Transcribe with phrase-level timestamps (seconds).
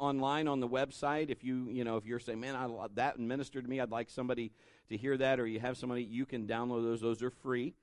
[0.00, 1.30] online on the website.
[1.30, 3.92] If you, you know, if you're saying, man, I, love that ministered to me, I'd
[3.92, 4.50] like somebody
[4.88, 7.00] to hear that, or you have somebody, you can download those.
[7.00, 7.74] Those are free.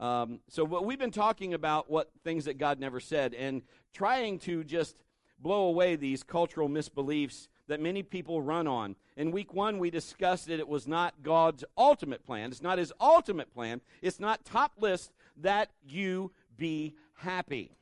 [0.00, 3.62] Um, so what we've been talking about what things that God never said and
[3.92, 4.96] trying to just
[5.38, 8.96] blow away these cultural misbeliefs that many people run on.
[9.16, 12.50] In week one, we discussed that it was not God's ultimate plan.
[12.50, 13.80] It's not his ultimate plan.
[14.02, 17.76] It's not top list that you be happy.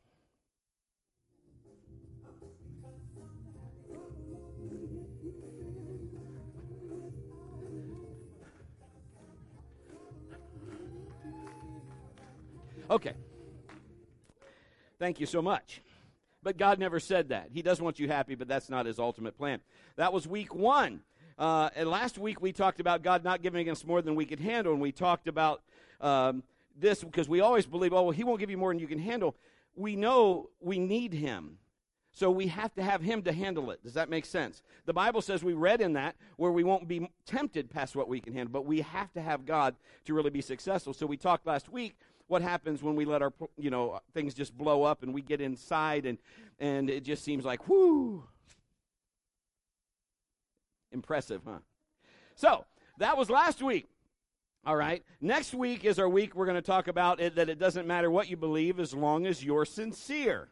[12.93, 13.15] Okay.
[14.99, 15.81] Thank you so much.
[16.43, 17.49] But God never said that.
[17.51, 19.61] He does want you happy, but that's not his ultimate plan.
[19.97, 21.01] That was week one.
[21.39, 24.41] Uh, and last week we talked about God not giving us more than we could
[24.41, 25.63] handle, and we talked about
[26.03, 26.43] um,
[26.79, 28.99] this because we always believe, oh, well, He won't give you more than you can
[28.99, 29.37] handle.
[29.75, 31.57] We know we need Him.
[32.15, 33.83] So we have to have him to handle it.
[33.83, 34.63] Does that make sense?
[34.85, 38.21] The Bible says we read in that where we won't be tempted past what we
[38.21, 40.93] can handle, but we have to have God to really be successful.
[40.93, 41.97] So we talked last week
[42.29, 45.41] what happens when we let our you know things just blow up and we get
[45.41, 46.19] inside and
[46.59, 48.25] and it just seems like whoo.
[50.91, 51.59] Impressive huh?
[52.35, 52.65] So
[52.99, 53.87] that was last week.
[54.65, 55.03] All right.
[55.21, 58.11] Next week is our week we're going to talk about it that it doesn't matter
[58.11, 60.49] what you believe as long as you're sincere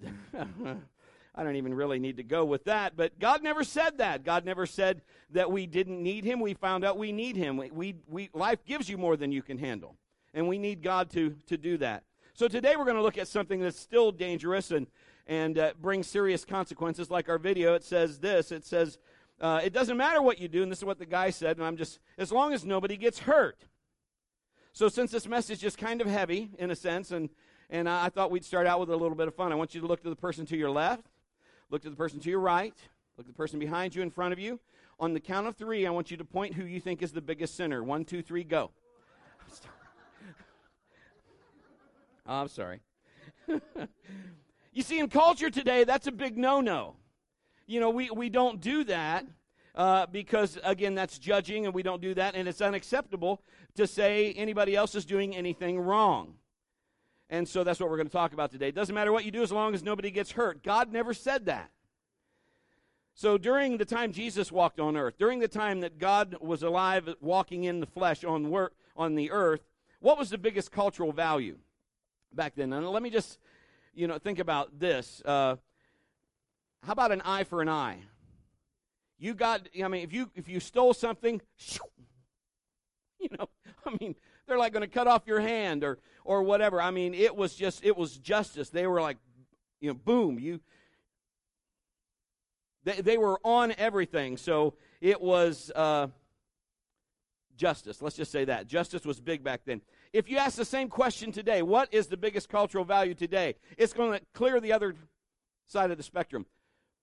[1.38, 4.24] I don't even really need to go with that, but God never said that.
[4.24, 6.40] God never said that we didn't need Him.
[6.40, 7.56] We found out we need Him.
[7.56, 9.94] We, we, we, life gives you more than you can handle,
[10.34, 12.02] and we need God to, to do that.
[12.34, 14.88] So today we're going to look at something that's still dangerous and,
[15.28, 17.08] and uh, brings serious consequences.
[17.08, 18.98] Like our video, it says this it says,
[19.40, 21.64] uh, It doesn't matter what you do, and this is what the guy said, and
[21.64, 23.64] I'm just, as long as nobody gets hurt.
[24.72, 27.30] So since this message is kind of heavy in a sense, and,
[27.70, 29.80] and I thought we'd start out with a little bit of fun, I want you
[29.82, 31.06] to look to the person to your left
[31.70, 32.74] Look to the person to your right.
[33.16, 34.60] Look at the person behind you, in front of you.
[35.00, 37.20] On the count of three, I want you to point who you think is the
[37.20, 37.82] biggest sinner.
[37.84, 38.70] One, two, three, go.
[42.26, 42.80] oh, I'm sorry.
[44.72, 46.96] you see, in culture today, that's a big no no.
[47.66, 49.26] You know, we, we don't do that
[49.74, 53.42] uh, because, again, that's judging, and we don't do that, and it's unacceptable
[53.74, 56.34] to say anybody else is doing anything wrong.
[57.30, 58.68] And so that's what we're going to talk about today.
[58.68, 60.62] It doesn't matter what you do as long as nobody gets hurt.
[60.62, 61.70] God never said that.
[63.14, 67.08] So during the time Jesus walked on earth, during the time that God was alive
[67.20, 69.60] walking in the flesh on on the earth,
[70.00, 71.58] what was the biggest cultural value
[72.32, 72.72] back then?
[72.72, 73.38] And let me just
[73.92, 75.20] you know think about this.
[75.24, 75.56] Uh,
[76.84, 77.98] how about an eye for an eye?
[79.18, 81.40] You got I mean if you if you stole something,
[83.18, 83.48] you know,
[83.84, 84.14] I mean,
[84.48, 86.80] they're like going to cut off your hand or or whatever.
[86.80, 88.70] I mean, it was just it was justice.
[88.70, 89.18] They were like,
[89.80, 90.60] you know, boom, you.
[92.84, 96.08] They they were on everything, so it was uh,
[97.56, 98.02] justice.
[98.02, 99.82] Let's just say that justice was big back then.
[100.12, 103.56] If you ask the same question today, what is the biggest cultural value today?
[103.76, 104.94] It's going to clear the other
[105.66, 106.46] side of the spectrum.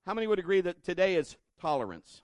[0.08, 2.24] How many would agree that today is tolerance?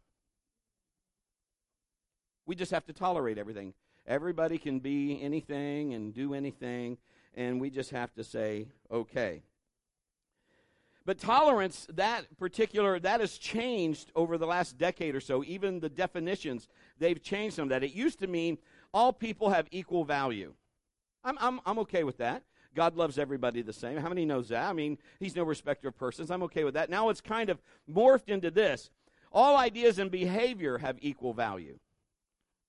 [2.48, 3.74] We just have to tolerate everything.
[4.08, 6.98] Everybody can be anything and do anything,
[7.36, 9.44] and we just have to say, okay.
[11.06, 15.44] But tolerance, that particular, that has changed over the last decade or so.
[15.44, 16.68] Even the definitions,
[17.00, 17.84] they've changed some of that.
[17.84, 18.58] It used to mean
[18.94, 20.54] all people have equal value.
[21.24, 22.44] I'm, I'm, I'm okay with that.
[22.76, 23.98] God loves everybody the same.
[23.98, 24.70] How many knows that?
[24.70, 26.32] I mean, he's no respecter of persons.
[26.32, 26.90] I'm okay with that.
[26.90, 27.62] Now it's kind of
[27.92, 28.90] morphed into this.
[29.32, 31.80] All ideas and behavior have equal value.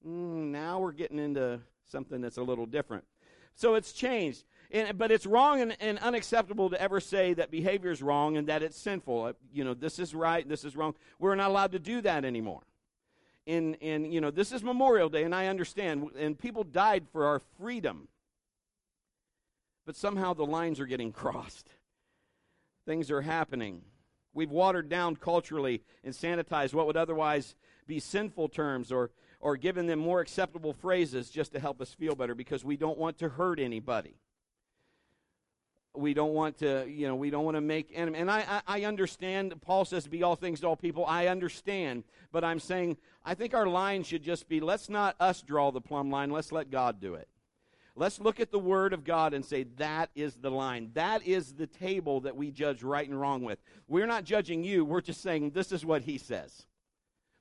[0.06, 3.04] Mm, now we're getting into something that's a little different.
[3.54, 4.44] So it's changed.
[4.70, 8.48] And, but it's wrong and, and, unacceptable to ever say that behavior is wrong and
[8.48, 9.24] that it's sinful.
[9.24, 10.94] Uh, you know, this is right, this is wrong.
[11.18, 12.62] We're not allowed to do that anymore.
[13.46, 16.10] And, and, you know, this is Memorial Day, and I understand.
[16.18, 18.08] And people died for our freedom.
[19.84, 21.68] But somehow the lines are getting crossed.
[22.86, 23.82] Things are happening.
[24.32, 27.54] We've watered down culturally and sanitized what would otherwise
[27.86, 29.10] be sinful terms or
[29.42, 32.96] or given them more acceptable phrases just to help us feel better because we don't
[32.96, 34.14] want to hurt anybody.
[35.94, 38.20] We don't want to, you know, we don't want to make enemy.
[38.20, 41.04] And I, I, I understand, Paul says, be all things to all people.
[41.04, 42.04] I understand.
[42.30, 45.82] But I'm saying, I think our line should just be let's not us draw the
[45.82, 47.28] plumb line, let's let God do it.
[47.96, 50.92] Let's look at the Word of God and say, that is the line.
[50.94, 53.58] That is the table that we judge right and wrong with.
[53.86, 56.64] We're not judging you, we're just saying, this is what He says.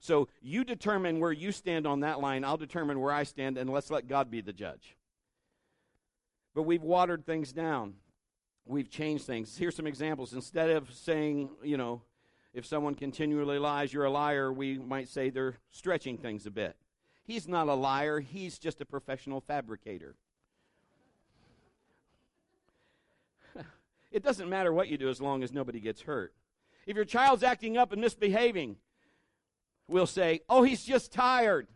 [0.01, 2.43] So you determine where you stand on that line.
[2.43, 4.97] I'll determine where I stand, and let's let God be the judge.
[6.55, 7.93] But we've watered things down.
[8.65, 9.57] we've changed things.
[9.57, 10.33] Here's some examples.
[10.33, 12.01] Instead of saying, you know,
[12.53, 16.75] if someone continually lies, you're a liar, we might say they're stretching things a bit.
[17.23, 20.15] He's not a liar, he's just a professional fabricator.
[24.11, 26.33] it doesn't matter what you do as long as nobody gets hurt.
[26.87, 28.77] If your child's acting up and misbehaving,
[29.91, 31.67] we'll say, oh, he's just tired.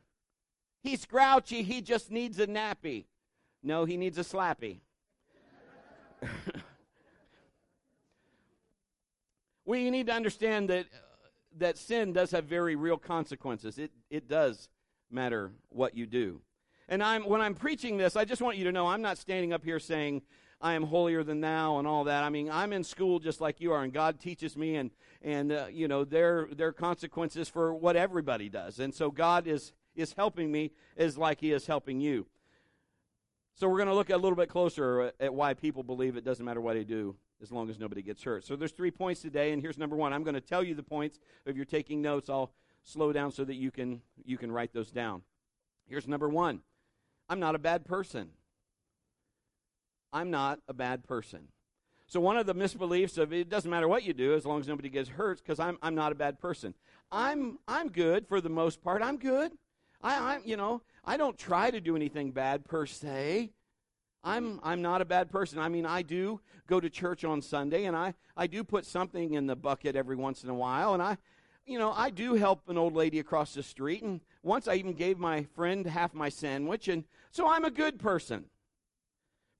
[0.81, 1.61] He's grouchy.
[1.63, 3.05] He just needs a nappy.
[3.61, 4.79] No, he needs a slappy.
[9.65, 10.97] we need to understand that, uh,
[11.57, 13.77] that sin does have very real consequences.
[13.77, 14.69] It, it does
[15.11, 16.41] matter what you do.
[16.87, 19.51] And I'm, when I'm preaching this, I just want you to know I'm not standing
[19.53, 20.21] up here saying,
[20.61, 22.23] I am holier than thou and all that.
[22.23, 24.91] I mean, I'm in school just like you are, and God teaches me, and
[25.21, 29.47] and uh, you know there there are consequences for what everybody does, and so God
[29.47, 32.25] is is helping me is like He is helping you.
[33.55, 36.43] So we're going to look a little bit closer at why people believe it doesn't
[36.43, 38.43] matter what they do as long as nobody gets hurt.
[38.43, 40.11] So there's three points today, and here's number one.
[40.11, 41.19] I'm going to tell you the points.
[41.45, 42.51] If you're taking notes, I'll
[42.83, 45.21] slow down so that you can you can write those down.
[45.87, 46.61] Here's number one.
[47.29, 48.29] I'm not a bad person.
[50.15, 51.49] I'm not a bad person.
[52.07, 54.67] So one of the misbeliefs of it doesn't matter what you do as long as
[54.67, 56.73] nobody gets hurt because I'm I'm not a bad person.
[57.11, 59.01] I'm I'm good for the most part.
[59.01, 59.51] I'm good.
[60.01, 63.51] I, I'm you know I don't try to do anything bad per se.
[64.23, 65.59] I'm I'm not a bad person.
[65.59, 69.33] I mean I do go to church on Sunday and I I do put something
[69.33, 71.17] in the bucket every once in a while and I
[71.65, 74.93] you know I do help an old lady across the street and once I even
[74.93, 78.45] gave my friend half my sandwich and so I'm a good person.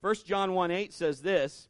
[0.00, 1.68] 1 John 1 8 says this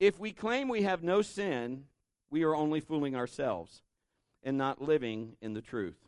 [0.00, 1.84] If we claim we have no sin,
[2.30, 3.82] we are only fooling ourselves
[4.42, 5.98] and not living in the truth.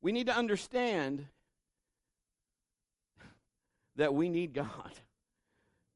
[0.00, 1.26] We need to understand
[3.96, 4.92] that we need God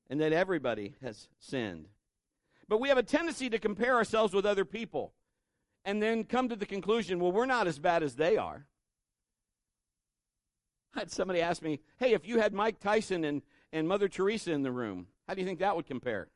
[0.08, 1.88] and that everybody has sinned.
[2.68, 5.12] But we have a tendency to compare ourselves with other people
[5.84, 8.66] and then come to the conclusion well, we're not as bad as they are.
[10.94, 13.42] I had somebody ask me, hey, if you had Mike Tyson and
[13.72, 15.06] and Mother Teresa in the room.
[15.26, 16.28] How do you think that would compare?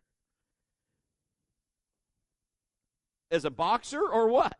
[3.31, 4.57] As a boxer or what?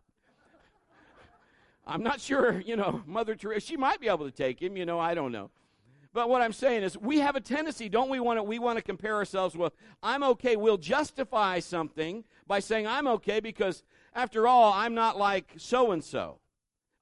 [1.87, 4.87] I'm not sure, you know, Mother Teresa, she might be able to take him, you
[4.87, 5.51] know, I don't know.
[6.15, 8.77] But what I'm saying is we have a tendency, don't we want to we want
[8.77, 9.73] to compare ourselves with
[10.03, 13.83] I'm okay, we'll justify something by saying I'm okay because
[14.15, 16.39] after all, I'm not like so and so.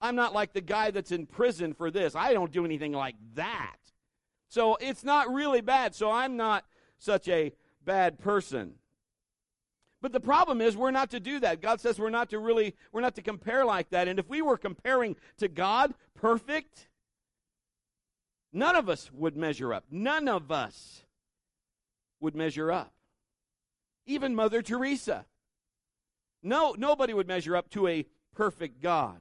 [0.00, 2.14] I'm not like the guy that's in prison for this.
[2.14, 3.79] I don't do anything like that.
[4.50, 5.94] So it's not really bad.
[5.94, 6.64] So I'm not
[6.99, 7.52] such a
[7.85, 8.75] bad person.
[10.02, 11.62] But the problem is we're not to do that.
[11.62, 14.08] God says we're not to really we're not to compare like that.
[14.08, 16.88] And if we were comparing to God perfect,
[18.52, 19.85] none of us would measure up.
[19.88, 21.05] None of us
[22.19, 22.93] would measure up.
[24.05, 25.26] Even Mother Teresa.
[26.43, 28.05] No nobody would measure up to a
[28.35, 29.20] perfect God.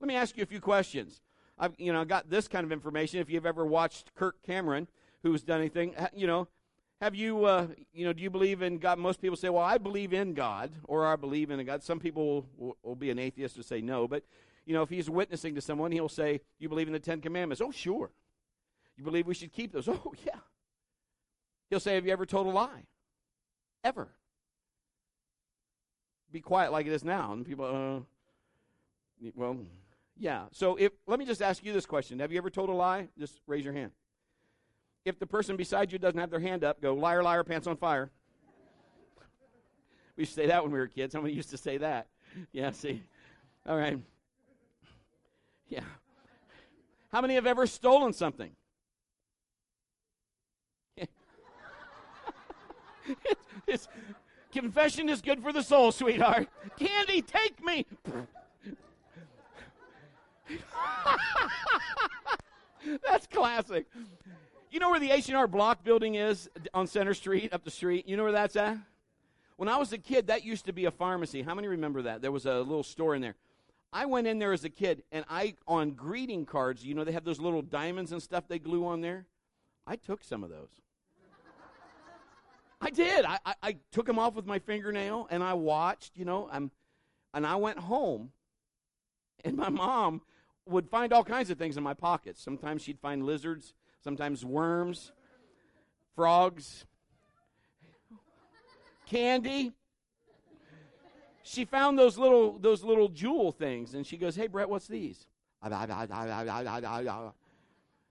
[0.00, 1.20] Let me ask you a few questions.
[1.60, 3.20] I've you know got this kind of information.
[3.20, 4.88] If you've ever watched Kirk Cameron,
[5.22, 6.48] who's done anything, you know,
[7.02, 8.98] have you uh, you know do you believe in God?
[8.98, 11.82] Most people say, well, I believe in God, or I believe in God.
[11.82, 14.24] Some people will, will be an atheist to say no, but
[14.64, 17.60] you know if he's witnessing to someone, he'll say, you believe in the Ten Commandments?
[17.60, 18.10] Oh, sure.
[18.96, 19.88] You believe we should keep those?
[19.88, 20.40] Oh, yeah.
[21.68, 22.84] He'll say, have you ever told a lie?
[23.84, 24.08] Ever?
[26.32, 29.56] Be quiet like it is now, and people, uh, well,
[30.20, 30.44] yeah.
[30.52, 33.08] So if let me just ask you this question: Have you ever told a lie?
[33.18, 33.90] Just raise your hand.
[35.06, 37.78] If the person beside you doesn't have their hand up, go liar, liar, pants on
[37.78, 38.10] fire.
[40.16, 41.12] we used to say that when we were kids.
[41.12, 42.06] Somebody used to say that.
[42.52, 42.70] Yeah.
[42.70, 43.02] See.
[43.66, 43.98] All right.
[45.68, 45.80] Yeah.
[47.10, 48.50] How many have ever stolen something?
[53.66, 53.88] it's,
[54.52, 56.48] confession is good for the soul, sweetheart.
[56.78, 57.86] Candy, take me.
[63.06, 63.86] That's classic.
[64.70, 68.06] You know where the H&R Block building is on Center Street, up the street?
[68.06, 68.78] You know where that's at?
[69.56, 71.42] When I was a kid, that used to be a pharmacy.
[71.42, 72.22] How many remember that?
[72.22, 73.34] There was a little store in there.
[73.92, 77.12] I went in there as a kid, and I, on greeting cards, you know, they
[77.12, 79.26] have those little diamonds and stuff they glue on there.
[79.86, 80.68] I took some of those.
[82.80, 83.24] I did.
[83.24, 86.70] I, I, I, took them off with my fingernail, and I watched, you know, I'm,
[87.34, 88.30] and I went home,
[89.44, 90.22] and my mom
[90.70, 92.42] would find all kinds of things in my pockets.
[92.42, 95.12] Sometimes she'd find lizards, sometimes worms,
[96.14, 96.86] frogs,
[99.06, 99.72] candy.
[101.42, 105.26] She found those little those little jewel things, and she goes, "Hey, Brett, what's these?"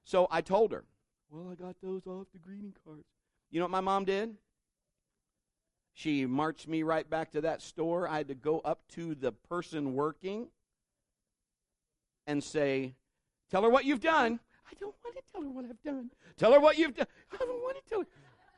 [0.04, 0.86] So I told her,
[1.30, 3.06] "Well, I got those off the greeting cards."
[3.50, 4.38] You know what my mom did?
[5.94, 8.08] She marched me right back to that store.
[8.08, 10.50] I had to go up to the person working
[12.30, 12.94] and say,
[13.50, 14.40] Tell her what you've done.
[14.70, 16.12] I don't want to tell her what I've done.
[16.38, 17.08] Tell her what you've done.
[17.34, 18.08] I don't want to tell her.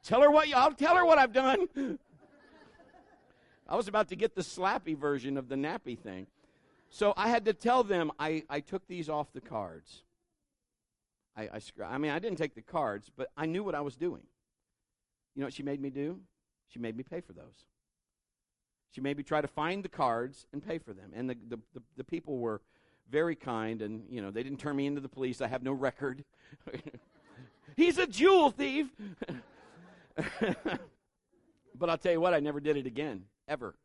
[0.04, 1.98] Tell her what you, I'll tell her what I've done.
[3.70, 6.28] I was about to get the slappy version of the nappy thing.
[6.90, 10.04] So I had to tell them I, I took these off the cards.
[11.38, 13.96] I, I, I mean, I didn't take the cards, but I knew what I was
[13.96, 14.24] doing.
[15.36, 16.20] You know what she made me do?
[16.68, 17.66] She made me pay for those.
[18.94, 21.12] She made me try to find the cards and pay for them.
[21.16, 22.62] And the, the, the, the people were
[23.12, 25.42] very kind, and, you know, they didn't turn me into the police.
[25.42, 26.24] I have no record.
[27.76, 28.88] He's a jewel thief.
[31.76, 33.76] but I'll tell you what, I never did it again, ever.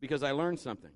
[0.00, 0.92] Because I learned something.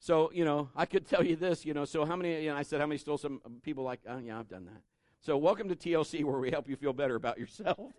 [0.00, 2.56] So, you know, I could tell you this, you know, so how many, you know,
[2.56, 4.82] I said, how many stole some uh, people like, oh, yeah, I've done that.
[5.20, 7.90] So, welcome to TLC where we help you feel better about yourself.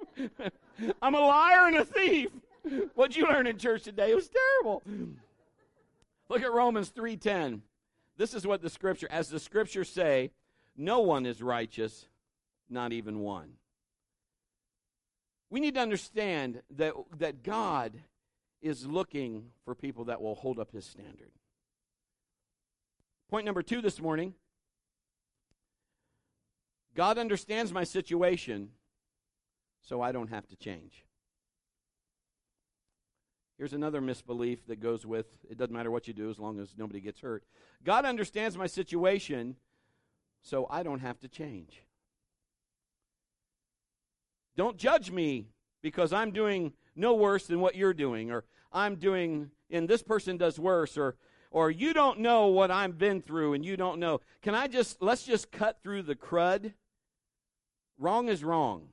[1.01, 2.29] I'm a liar and a thief.
[2.95, 4.11] What'd you learn in church today?
[4.11, 4.81] It was terrible.
[6.29, 7.63] Look at Romans 3:10.
[8.15, 10.31] This is what the scripture as the scriptures say,
[10.75, 12.07] no one is righteous,
[12.69, 13.57] not even one.
[15.49, 18.03] We need to understand that that God
[18.61, 21.31] is looking for people that will hold up his standard.
[23.29, 24.35] Point number 2 this morning,
[26.93, 28.71] God understands my situation,
[29.81, 31.05] so I don't have to change.
[33.59, 36.69] Here's another misbelief that goes with it doesn't matter what you do as long as
[36.77, 37.43] nobody gets hurt.
[37.83, 39.57] God understands my situation,
[40.41, 41.83] so I don't have to change.
[44.55, 45.49] Don't judge me
[45.81, 50.37] because I'm doing no worse than what you're doing, or I'm doing, and this person
[50.37, 51.17] does worse, or
[51.51, 54.21] or you don't know what I've been through and you don't know.
[54.41, 56.73] Can I just, let's just cut through the crud?
[57.97, 58.89] Wrong is wrong.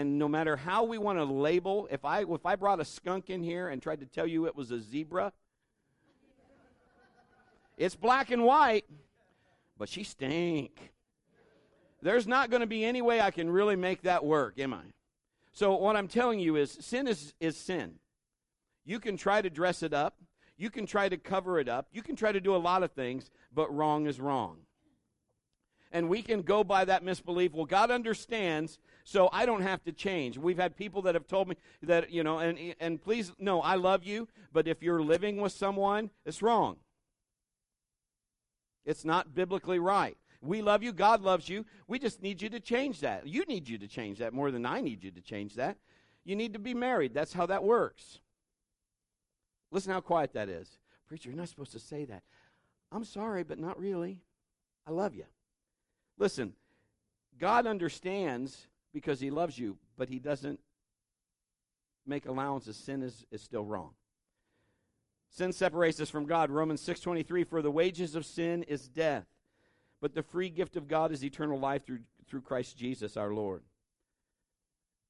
[0.00, 3.28] And no matter how we want to label, if I, if I brought a skunk
[3.28, 5.30] in here and tried to tell you it was a zebra,
[7.76, 8.86] it's black and white,
[9.76, 10.94] but she stink.
[12.00, 14.84] There's not going to be any way I can really make that work, am I?
[15.52, 17.96] So what I'm telling you is sin is, is sin.
[18.86, 20.14] You can try to dress it up.
[20.56, 21.88] You can try to cover it up.
[21.92, 24.60] You can try to do a lot of things, but wrong is wrong.
[25.92, 27.52] And we can go by that misbelief.
[27.52, 30.38] Well, God understands, so I don't have to change.
[30.38, 33.74] We've had people that have told me that, you know, and, and please, no, I
[33.76, 36.76] love you, but if you're living with someone, it's wrong.
[38.84, 40.16] It's not biblically right.
[40.42, 40.92] We love you.
[40.92, 41.66] God loves you.
[41.86, 43.26] We just need you to change that.
[43.26, 45.76] You need you to change that more than I need you to change that.
[46.24, 47.12] You need to be married.
[47.12, 48.20] That's how that works.
[49.70, 50.78] Listen how quiet that is.
[51.06, 52.22] Preacher, you're not supposed to say that.
[52.92, 54.22] I'm sorry, but not really.
[54.86, 55.24] I love you.
[56.18, 56.54] Listen,
[57.38, 60.60] God understands because He loves you, but He doesn't
[62.06, 62.76] make allowances.
[62.76, 63.90] Sin is, is still wrong.
[65.30, 66.50] Sin separates us from God.
[66.50, 69.26] Romans 6:23 for the wages of sin is death,
[70.00, 73.62] but the free gift of God is eternal life through through Christ Jesus our Lord.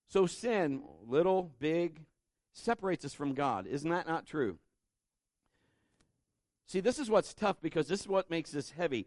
[0.08, 2.00] So sin, little, big,
[2.52, 3.66] separates us from God.
[3.66, 4.58] Isn't that not true?
[6.66, 9.06] See, this is what's tough because this is what makes this heavy.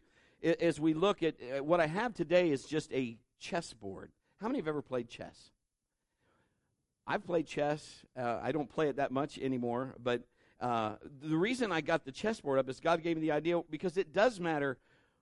[0.61, 4.11] As we look at what I have today is just a chessboard.
[4.43, 5.51] How many have ever played chess?
[7.07, 8.05] I've played chess.
[8.15, 10.21] Uh, I don't play it that much anymore, but
[10.59, 13.97] uh, the reason I got the chessboard up is God gave me the idea because
[13.97, 14.77] it does matter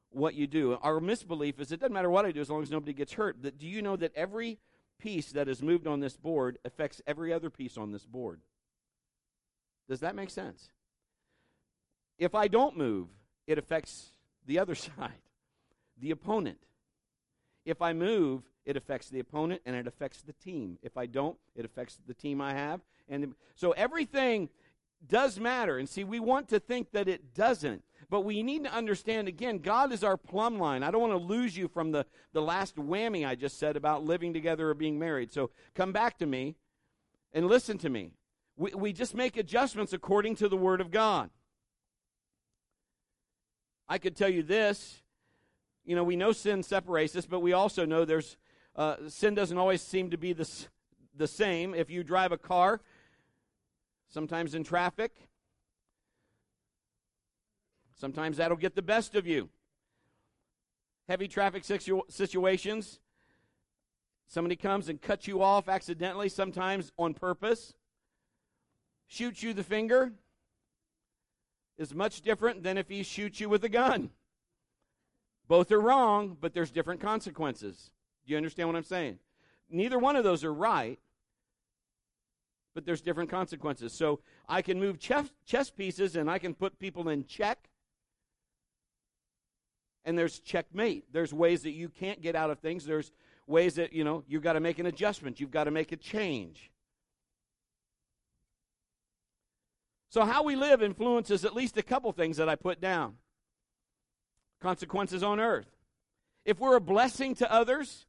[0.09, 0.77] what you do.
[0.81, 3.41] Our misbelief is it doesn't matter what I do as long as nobody gets hurt.
[3.57, 4.59] Do you know that every
[5.01, 8.39] piece that is moved on this board affects every other piece on this board.
[9.89, 10.69] Does that make sense?
[12.17, 13.07] If I don't move,
[13.47, 14.13] it affects
[14.45, 15.21] the other side,
[15.99, 16.59] the opponent.
[17.65, 20.77] If I move, it affects the opponent and it affects the team.
[20.81, 22.81] If I don't, it affects the team I have.
[23.09, 24.49] And so everything
[25.07, 25.77] does matter.
[25.77, 27.83] And see, we want to think that it doesn't.
[28.09, 30.83] But we need to understand again, God is our plumb line.
[30.83, 34.03] I don't want to lose you from the, the last whammy I just said about
[34.03, 35.31] living together or being married.
[35.31, 36.55] So come back to me
[37.33, 38.11] and listen to me.
[38.57, 41.29] We, we just make adjustments according to the Word of God.
[43.87, 45.01] I could tell you this.
[45.83, 48.37] You know, we know sin separates us, but we also know there's
[48.75, 50.49] uh, sin doesn't always seem to be the,
[51.15, 51.73] the same.
[51.73, 52.81] If you drive a car,
[54.09, 55.11] sometimes in traffic,
[58.01, 59.47] Sometimes that'll get the best of you.
[61.07, 62.99] Heavy traffic situ- situations,
[64.25, 67.75] somebody comes and cuts you off accidentally, sometimes on purpose,
[69.05, 70.13] shoots you the finger,
[71.77, 74.09] is much different than if he shoots you with a gun.
[75.47, 77.91] Both are wrong, but there's different consequences.
[78.31, 79.19] You understand what I'm saying?
[79.69, 80.97] Neither one of those are right,
[82.73, 83.91] but there's different consequences.
[83.91, 87.67] So I can move chess, chess pieces and I can put people in check.
[90.05, 91.11] And there's checkmate.
[91.11, 92.85] There's ways that you can't get out of things.
[92.85, 93.11] There's
[93.47, 95.41] ways that, you know, you've got to make an adjustment.
[95.41, 96.71] You've got to make a change.
[100.09, 103.17] So, how we live influences at least a couple things that I put down
[104.61, 105.67] consequences on earth.
[106.45, 108.07] If we're a blessing to others,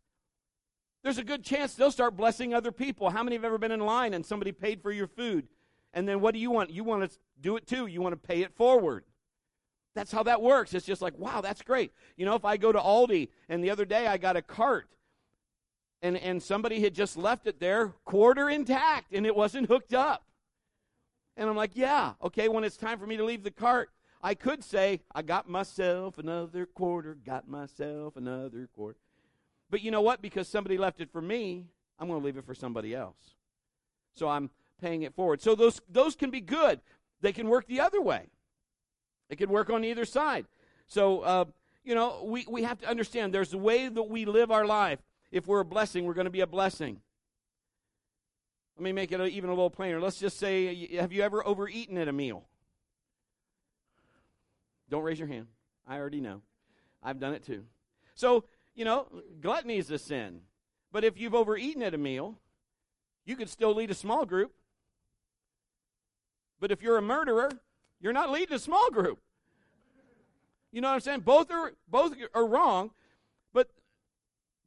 [1.03, 3.11] there's a good chance they'll start blessing other people.
[3.11, 5.49] How many have ever been in line and somebody paid for your food?
[5.93, 6.71] And then what do you want?
[6.71, 7.87] You want to do it too.
[7.87, 9.05] You want to pay it forward.
[9.95, 10.73] That's how that works.
[10.75, 11.93] It's just like, wow, that's great.
[12.17, 14.89] You know, if I go to Aldi and the other day I got a cart
[16.01, 20.25] and, and somebody had just left it there quarter intact and it wasn't hooked up.
[21.37, 23.91] And I'm like, yeah, okay, when it's time for me to leave the cart,
[24.23, 28.99] I could say, I got myself another quarter, got myself another quarter.
[29.73, 30.21] But you know what?
[30.21, 31.65] Because somebody left it for me,
[31.99, 33.17] I'm going to leave it for somebody else.
[34.13, 35.41] So I'm paying it forward.
[35.41, 36.81] So those those can be good.
[37.23, 38.27] They can work the other way.
[39.31, 40.45] It can work on either side.
[40.87, 41.45] So uh,
[41.85, 44.99] you know, we, we have to understand there's a way that we live our life.
[45.31, 47.01] If we're a blessing, we're going to be a blessing.
[48.77, 50.01] Let me make it even a little plainer.
[50.01, 52.45] Let's just say, have you ever overeaten at a meal?
[54.91, 55.47] Don't raise your hand.
[55.89, 56.43] I already know.
[57.03, 57.65] I've done it too.
[58.15, 59.07] So you know,
[59.41, 60.41] gluttony is a sin.
[60.91, 62.39] But if you've overeaten at a meal,
[63.25, 64.53] you could still lead a small group.
[66.61, 67.51] But if you're a murderer,
[68.01, 69.19] you're not leading a small group.
[70.71, 71.21] You know what I'm saying?
[71.21, 72.93] Both are both are wrong,
[73.53, 73.69] but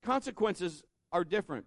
[0.04, 1.66] consequences are different.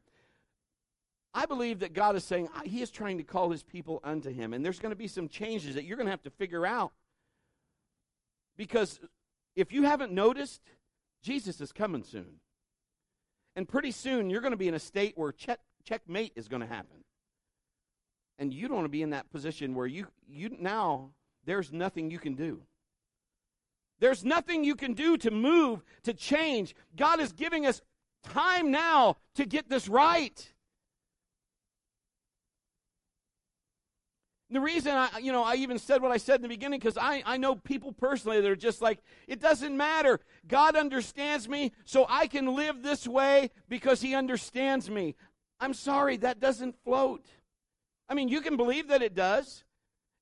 [1.34, 4.54] I believe that God is saying He is trying to call His people unto Him,
[4.54, 6.92] and there's going to be some changes that you're going to have to figure out.
[8.56, 9.00] Because
[9.56, 10.60] if you haven't noticed,
[11.22, 12.40] Jesus is coming soon.
[13.56, 16.62] And pretty soon, you're going to be in a state where check, checkmate is going
[16.62, 17.04] to happen.
[18.38, 21.10] And you don't want to be in that position where you, you now,
[21.44, 22.62] there's nothing you can do.
[24.00, 26.74] There's nothing you can do to move, to change.
[26.96, 27.82] God is giving us
[28.22, 30.52] time now to get this right.
[34.50, 36.96] The reason I, you know, I even said what I said in the beginning because
[36.96, 40.20] I, I know people personally that are just like, it doesn't matter.
[40.46, 45.16] God understands me, so I can live this way because He understands me.
[45.60, 47.26] I'm sorry, that doesn't float.
[48.08, 49.64] I mean, you can believe that it does,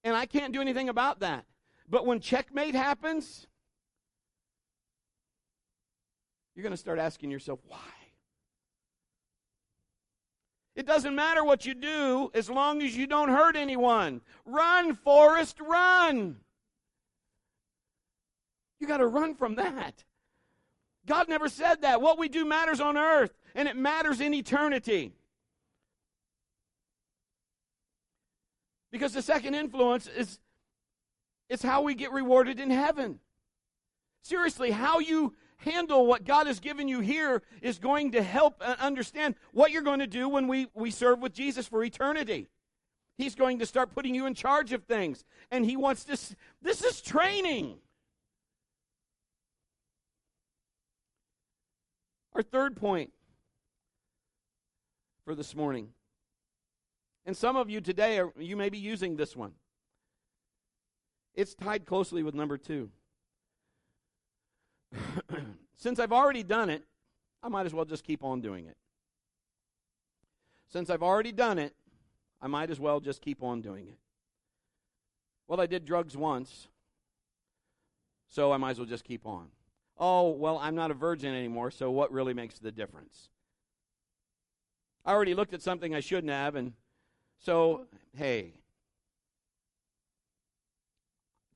[0.02, 1.44] and I can't do anything about that.
[1.88, 3.46] But when checkmate happens,
[6.56, 7.78] you're going to start asking yourself, why?
[10.76, 14.20] It doesn't matter what you do as long as you don't hurt anyone.
[14.44, 16.36] Run, Forrest, run.
[18.78, 20.04] You got to run from that.
[21.06, 22.02] God never said that.
[22.02, 25.12] What we do matters on earth, and it matters in eternity.
[28.92, 30.38] Because the second influence is
[31.48, 33.18] it's how we get rewarded in heaven.
[34.20, 38.76] Seriously, how you handle what God has given you here is going to help uh,
[38.78, 42.48] understand what you're going to do when we, we serve with Jesus for eternity.
[43.16, 45.24] He's going to start putting you in charge of things.
[45.50, 47.78] And he wants to, this is training.
[52.34, 53.12] Our third point
[55.24, 55.88] for this morning.
[57.24, 59.52] And some of you today, are, you may be using this one.
[61.34, 62.90] It's tied closely with number two.
[65.76, 66.82] Since I've already done it,
[67.42, 68.76] I might as well just keep on doing it.
[70.68, 71.74] Since I've already done it,
[72.40, 73.98] I might as well just keep on doing it.
[75.48, 76.68] Well, I did drugs once,
[78.28, 79.48] so I might as well just keep on.
[79.98, 83.28] Oh, well, I'm not a virgin anymore, so what really makes the difference?
[85.04, 86.72] I already looked at something I shouldn't have, and
[87.38, 88.54] so, hey,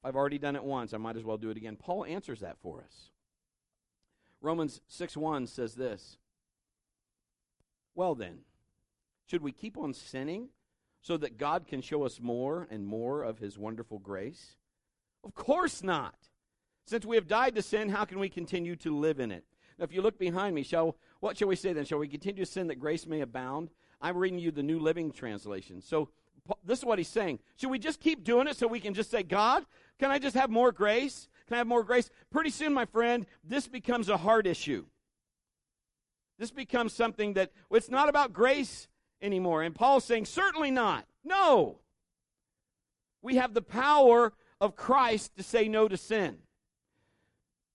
[0.02, 1.76] I've already done it once, I might as well do it again.
[1.76, 3.10] Paul answers that for us.
[4.40, 6.18] Romans 6 1 says this
[7.94, 8.38] Well, then,
[9.26, 10.48] should we keep on sinning
[11.02, 14.56] so that God can show us more and more of his wonderful grace?
[15.24, 16.14] Of course not.
[16.86, 19.44] Since we have died to sin, how can we continue to live in it?
[19.78, 21.84] Now, if you look behind me, shall what shall we say then?
[21.84, 23.70] Shall we continue to sin that grace may abound?
[24.00, 25.82] I'm reading you the New Living Translation.
[25.82, 26.08] So
[26.64, 27.38] this is what he's saying.
[27.56, 29.64] Should we just keep doing it so we can just say, God,
[29.98, 31.28] can I just have more grace?
[31.50, 32.08] Can I have more grace?
[32.30, 34.84] Pretty soon, my friend, this becomes a hard issue.
[36.38, 38.86] This becomes something that well, it's not about grace
[39.20, 39.64] anymore.
[39.64, 41.06] And Paul's saying, certainly not.
[41.24, 41.80] No.
[43.20, 46.38] We have the power of Christ to say no to sin.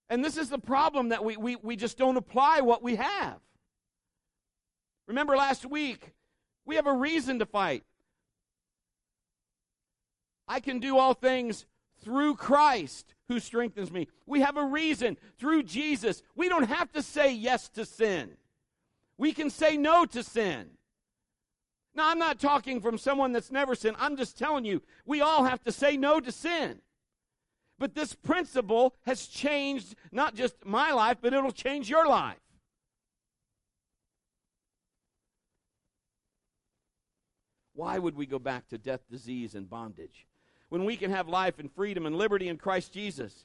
[0.08, 3.40] And this is the problem that we, we, we just don't apply what we have.
[5.06, 6.14] Remember last week,
[6.64, 7.84] we have a reason to fight.
[10.48, 11.66] I can do all things
[12.06, 14.06] through Christ who strengthens me.
[14.26, 16.22] We have a reason through Jesus.
[16.36, 18.36] We don't have to say yes to sin.
[19.18, 20.68] We can say no to sin.
[21.96, 23.96] Now, I'm not talking from someone that's never sinned.
[23.98, 26.80] I'm just telling you, we all have to say no to sin.
[27.76, 32.36] But this principle has changed not just my life, but it'll change your life.
[37.74, 40.26] Why would we go back to death, disease, and bondage
[40.68, 43.44] when we can have life and freedom and liberty in Christ Jesus?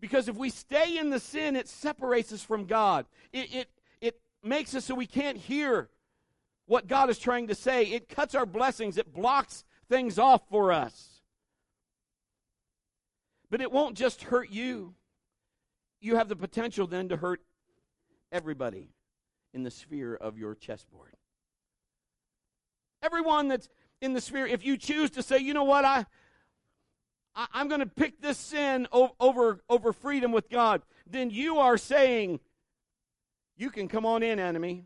[0.00, 3.06] Because if we stay in the sin, it separates us from God.
[3.32, 3.68] It, it,
[4.00, 5.88] it makes us so we can't hear
[6.66, 7.84] what God is trying to say.
[7.84, 11.22] It cuts our blessings, it blocks things off for us.
[13.50, 14.94] But it won't just hurt you.
[16.00, 17.40] You have the potential then to hurt
[18.30, 18.90] everybody
[19.54, 21.14] in the sphere of your chessboard.
[23.02, 23.68] Everyone that's
[24.00, 26.06] in the Spirit, if you choose to say, you know what, I,
[27.34, 31.76] I am going to pick this sin over over freedom with God, then you are
[31.76, 32.40] saying,
[33.56, 34.84] you can come on in, enemy.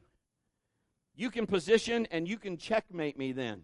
[1.14, 3.62] You can position and you can checkmate me then.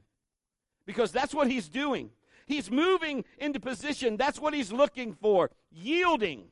[0.85, 2.11] Because that's what he's doing.
[2.47, 4.17] He's moving into position.
[4.17, 5.51] That's what he's looking for.
[5.71, 6.45] Yielding.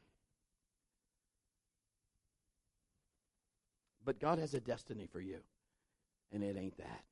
[4.04, 5.38] But God has a destiny for you,
[6.32, 7.02] and it ain't that.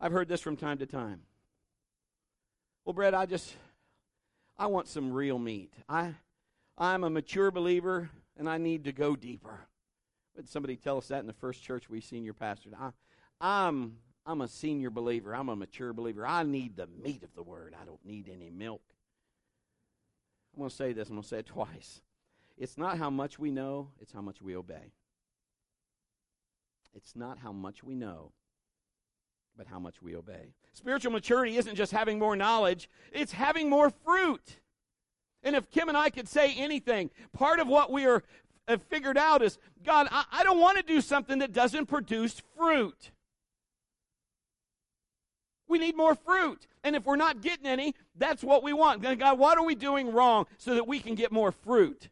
[0.00, 1.22] I've heard this from time to time.
[2.84, 3.54] Well, Brett, I just
[4.56, 5.72] I want some real meat.
[5.88, 6.14] I
[6.76, 9.66] I'm a mature believer and I need to go deeper.
[10.36, 12.74] Did somebody tell us that in the first church we senior pastored?
[12.78, 12.90] I,
[13.40, 15.34] I'm I'm a senior believer.
[15.34, 16.26] I'm a mature believer.
[16.26, 17.74] I need the meat of the word.
[17.80, 18.82] I don't need any milk.
[20.54, 21.08] I'm going to say this.
[21.08, 22.02] I'm going to say it twice.
[22.58, 24.92] It's not how much we know, it's how much we obey.
[26.94, 28.32] It's not how much we know,
[29.58, 30.54] but how much we obey.
[30.72, 34.60] Spiritual maturity isn't just having more knowledge, it's having more fruit.
[35.42, 38.22] And if Kim and I could say anything, part of what we are
[38.68, 42.40] have figured out is God, I, I don't want to do something that doesn't produce
[42.56, 43.10] fruit.
[45.66, 46.66] We need more fruit.
[46.84, 49.02] And if we're not getting any, that's what we want.
[49.02, 52.08] God, what are we doing wrong so that we can get more fruit?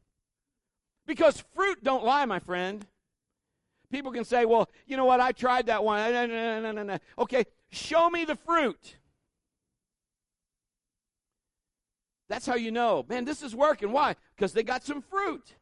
[1.06, 2.86] Because fruit don't lie, my friend.
[3.90, 6.12] People can say, well, you know what, I tried that one.
[6.12, 8.96] No, no, no, no, Okay, show me the fruit.
[12.28, 13.92] That's how you know, man, this is working.
[13.92, 14.16] Why?
[14.34, 15.54] Because they got some fruit.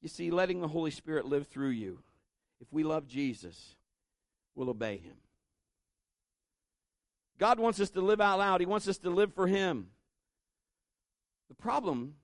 [0.00, 1.98] You see, letting the Holy Spirit live through you,
[2.60, 3.74] if we love Jesus,
[4.54, 5.16] we'll obey him.
[7.38, 9.88] God wants us to live out loud, He wants us to live for Him.
[11.48, 12.14] The problem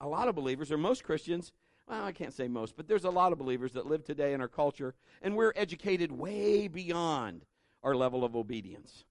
[0.00, 1.52] a lot of believers, or most Christians,
[1.88, 4.40] well, I can't say most, but there's a lot of believers that live today in
[4.40, 7.44] our culture, and we're educated way beyond
[7.82, 9.04] our level of obedience.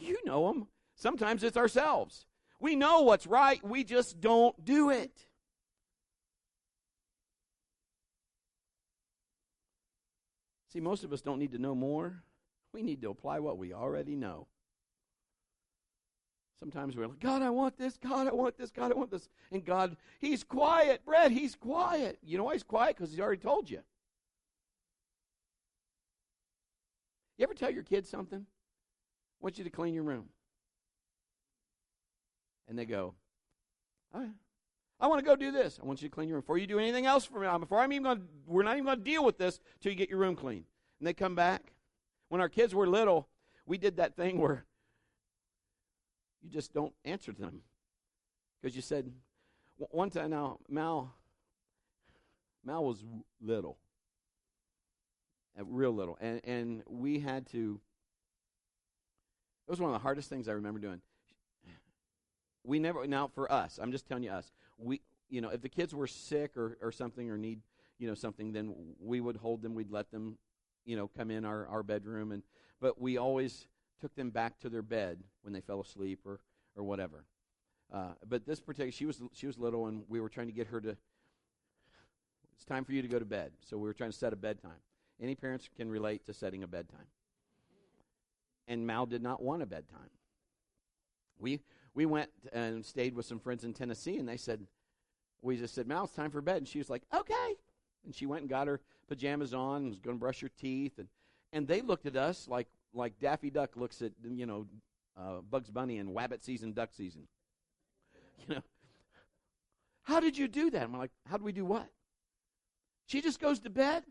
[0.00, 0.68] You know them.
[0.94, 2.26] Sometimes it's ourselves.
[2.60, 5.26] We know what's right, we just don't do it.
[10.72, 12.22] See, most of us don't need to know more.
[12.74, 14.48] We need to apply what we already know.
[16.60, 17.96] Sometimes we're like, God, I want this.
[17.96, 18.70] God, I want this.
[18.70, 19.28] God, I want this.
[19.52, 21.04] And God, He's quiet.
[21.04, 22.18] Brett, He's quiet.
[22.22, 22.96] You know why He's quiet?
[22.96, 23.80] Because He's already told you.
[27.36, 28.40] You ever tell your kids something?
[28.40, 30.30] I want you to clean your room
[32.68, 33.14] and they go,
[34.12, 34.28] right.
[35.00, 35.78] I want to go do this.
[35.82, 36.42] I want you to clean your room.
[36.42, 38.72] Before you do anything else for me, uh, before I'm even going to, we're not
[38.72, 40.64] even going to deal with this till you get your room clean.
[40.98, 41.72] And they come back.
[42.28, 43.28] When our kids were little,
[43.64, 44.64] we did that thing where
[46.42, 47.62] you just don't answer them.
[48.60, 49.12] Because you said,
[49.90, 51.14] one time now, Mal,
[52.64, 53.04] Mal was
[53.40, 53.78] little,
[55.58, 56.18] uh, real little.
[56.20, 57.80] And, and we had to,
[59.66, 61.00] it was one of the hardest things I remember doing
[62.68, 65.68] we never now for us i'm just telling you us we you know if the
[65.68, 67.60] kids were sick or, or something or need
[67.98, 70.36] you know something then we would hold them we'd let them
[70.84, 72.42] you know come in our, our bedroom and
[72.80, 73.66] but we always
[74.00, 76.40] took them back to their bed when they fell asleep or
[76.76, 77.24] or whatever
[77.92, 80.66] uh, but this particular she was she was little and we were trying to get
[80.68, 80.96] her to
[82.54, 84.36] it's time for you to go to bed so we were trying to set a
[84.36, 84.80] bedtime
[85.20, 87.06] any parents can relate to setting a bedtime
[88.66, 90.10] and mal did not want a bedtime
[91.38, 91.60] we
[91.98, 94.64] we went and stayed with some friends in Tennessee, and they said,
[95.42, 96.58] we just said, Mal, it's time for bed.
[96.58, 97.56] And she was like, okay.
[98.04, 100.98] And she went and got her pajamas on and was going to brush her teeth.
[100.98, 101.08] And,
[101.52, 104.66] and they looked at us like, like Daffy Duck looks at, you know,
[105.16, 107.28] uh, Bugs Bunny and Wabbit season, duck season.
[108.48, 108.62] You know,
[110.04, 110.84] how did you do that?
[110.84, 111.88] I'm like, how do we do what?
[113.06, 114.04] She just goes to bed?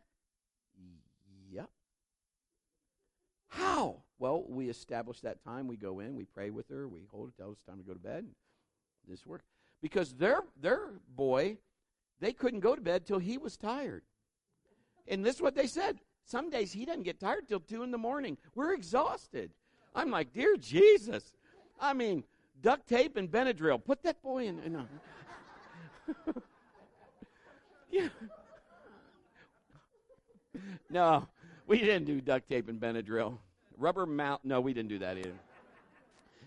[1.50, 1.70] Yep.
[3.48, 4.04] How?
[4.20, 5.68] Well, we establish that time.
[5.68, 7.94] We go in, we pray with her, we hold it, her it's time to go
[7.94, 8.26] to bed.
[9.08, 9.44] This work
[9.82, 11.58] because their their boy,
[12.20, 14.04] they couldn't go to bed till he was tired.
[15.08, 16.00] And this is what they said.
[16.28, 18.38] Some days he doesn't get tired till two in the morning.
[18.54, 19.50] We're exhausted.
[19.96, 21.32] I'm like, dear Jesus.
[21.80, 22.26] I mean,
[22.62, 23.82] duct tape and Benadryl.
[23.82, 24.62] Put that boy in.
[24.74, 24.86] No.
[27.90, 28.10] yeah.
[30.90, 31.28] No,
[31.66, 33.38] we didn't do duct tape and Benadryl.
[33.78, 34.42] Rubber Mal.
[34.44, 35.40] No, we didn't do that either.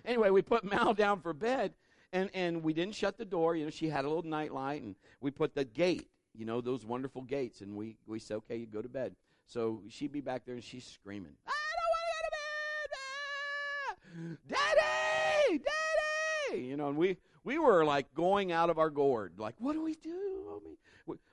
[0.04, 1.72] Anyway, we put Mal down for bed,
[2.12, 3.56] and and we didn't shut the door.
[3.56, 6.10] You know, she had a little night light, and we put the gate.
[6.34, 9.14] You know, those wonderful gates, and we we said, okay, you go to bed.
[9.50, 14.56] So she'd be back there, and she's screaming, I don't want to go to bed!
[14.56, 16.66] Daddy, Daddy.
[16.68, 19.32] You know, and we we were like going out of our gourd.
[19.38, 20.76] Like, what do we do?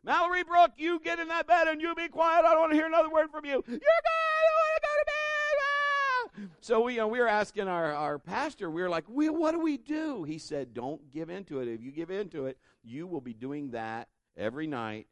[0.03, 2.43] Mallory Brooke, you get in that bed and you be quiet.
[2.43, 3.63] I don't want to hear another word from you.
[3.67, 3.81] You're good.
[3.81, 6.49] I don't want to go to bed.
[6.61, 9.51] So we, you know, we were asking our, our pastor, we were like, we, what
[9.51, 10.23] do we do?
[10.23, 11.67] He said, don't give into it.
[11.67, 15.07] If you give into it, you will be doing that every night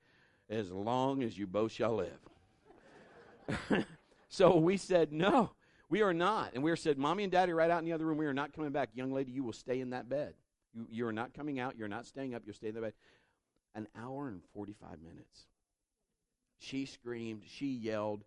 [0.49, 2.19] as long as you both shall live.
[4.29, 5.51] so we said, no,
[5.89, 6.53] we are not.
[6.53, 8.33] And we were said, mommy and daddy right out in the other room, we are
[8.33, 8.89] not coming back.
[8.93, 10.33] Young lady, you will stay in that bed.
[10.73, 11.77] You, you are not coming out.
[11.77, 12.43] You're not staying up.
[12.45, 12.93] You'll stay in the bed.
[13.75, 15.45] An hour and 45 minutes.
[16.59, 17.43] She screamed.
[17.45, 18.23] She yelled.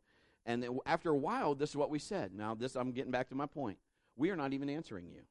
[0.46, 2.32] And then after a while, this is what we said.
[2.34, 3.78] Now, this I'm getting back to my point.
[4.16, 5.22] We are not even answering you.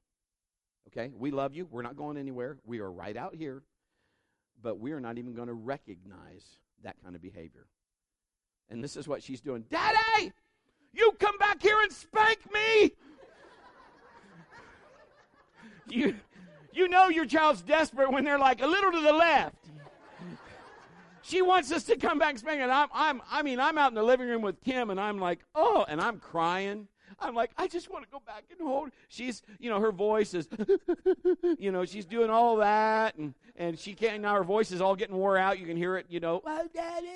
[0.88, 1.12] Okay?
[1.18, 1.68] We love you.
[1.70, 2.58] We're not going anywhere.
[2.66, 3.64] We are right out here.
[4.62, 6.46] But we are not even going to recognize
[6.84, 7.68] that kind of behavior.
[8.70, 9.64] And this is what she's doing.
[9.70, 10.32] Daddy,
[10.94, 12.92] you come back here and spank me.
[15.90, 16.16] you,
[16.74, 19.56] you know your child's desperate when they're like a little to the left.
[21.22, 22.70] She wants us to come back spanking.
[22.70, 25.40] I'm, I'm, I mean, I'm out in the living room with Kim, and I'm like,
[25.56, 26.88] oh, and I'm crying.
[27.20, 28.92] I'm like, I just want to go back and hold.
[29.10, 30.48] She's, you know, her voice is,
[31.60, 34.22] you know, she's doing all that, and and she can't.
[34.22, 35.60] Now her voice is all getting wore out.
[35.60, 36.42] You can hear it, you know.
[36.46, 37.08] Oh, daddy.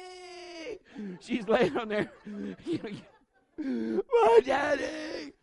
[1.19, 2.11] She's laying on there.
[4.13, 5.33] oh, daddy.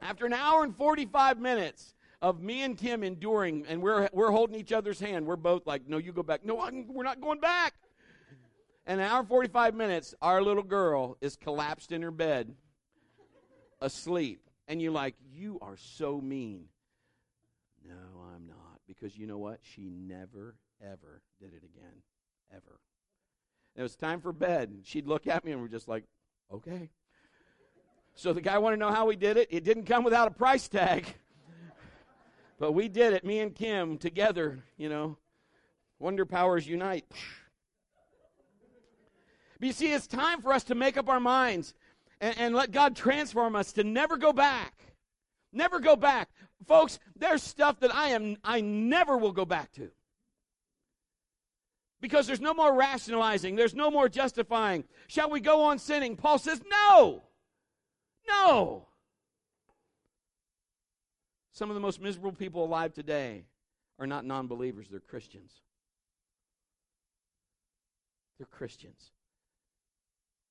[0.00, 4.54] After an hour and 45 minutes, of me and Kim enduring, and we're, we're holding
[4.54, 5.26] each other's hand.
[5.26, 6.44] We're both like, no, you go back.
[6.44, 7.74] No, I'm, we're not going back.
[8.86, 12.54] And an hour 45 minutes, our little girl is collapsed in her bed,
[13.80, 14.40] asleep.
[14.68, 16.66] And you're like, you are so mean.
[17.86, 17.94] No,
[18.34, 18.80] I'm not.
[18.86, 19.58] Because you know what?
[19.62, 22.02] She never, ever did it again.
[22.52, 22.80] Ever.
[23.76, 24.68] It was time for bed.
[24.70, 26.04] And She'd look at me and we're just like,
[26.52, 26.90] okay.
[28.14, 29.48] So the guy wanted to know how we did it.
[29.50, 31.06] It didn't come without a price tag.
[32.58, 35.16] But we did it, me and Kim together, you know.
[35.98, 37.04] Wonder powers unite.
[39.58, 41.74] But you see, it's time for us to make up our minds
[42.20, 44.74] and, and let God transform us to never go back.
[45.52, 46.28] Never go back.
[46.66, 49.90] Folks, there's stuff that I am I never will go back to.
[52.02, 54.84] Because there's no more rationalizing, there's no more justifying.
[55.06, 56.16] Shall we go on sinning?
[56.16, 57.22] Paul says, No.
[58.28, 58.88] No.
[61.52, 63.44] Some of the most miserable people alive today
[63.98, 65.52] are not non believers, they're Christians.
[68.36, 69.12] They're Christians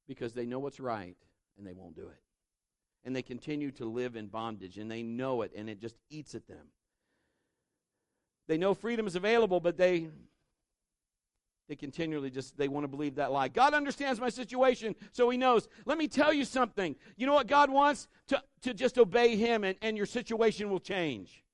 [0.08, 1.18] because they know what's right
[1.58, 2.22] and they won't do it.
[3.04, 6.34] And they continue to live in bondage and they know it and it just eats
[6.34, 6.68] at them.
[8.48, 10.10] They know freedom is available, but they
[11.72, 13.48] they continually just they want to believe that lie.
[13.48, 15.70] God understands my situation so he knows.
[15.86, 16.98] Let me tell you something.
[17.16, 18.10] You know what god wants?
[18.28, 21.46] To, to just obey him and, and your situation will change.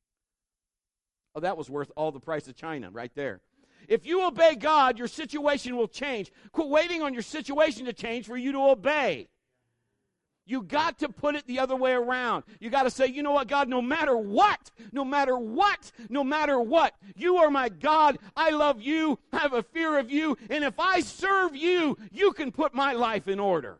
[1.35, 3.41] Oh that was worth all the price of china right there.
[3.87, 6.31] If you obey god your situation will change.
[6.51, 9.27] Quit waiting on your situation to change for you to obey
[10.47, 12.45] you got to put it the other way around.
[12.59, 16.23] You got to say, you know what, God, no matter what, no matter what, no
[16.23, 18.17] matter what, you are my God.
[18.35, 19.19] I love you.
[19.33, 20.37] I have a fear of you.
[20.49, 23.77] And if I serve you, you can put my life in order.